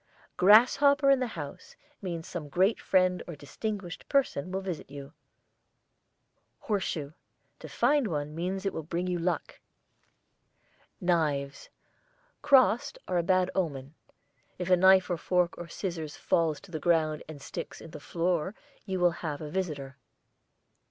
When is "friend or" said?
2.81-3.35